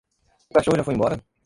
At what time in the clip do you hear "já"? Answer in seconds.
0.79-0.83